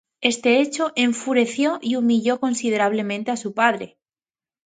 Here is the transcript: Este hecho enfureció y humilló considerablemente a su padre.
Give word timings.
Este 0.23 0.61
hecho 0.61 0.91
enfureció 0.95 1.77
y 1.79 1.95
humilló 1.95 2.39
considerablemente 2.39 3.29
a 3.29 3.37
su 3.37 3.53
padre. 3.53 3.99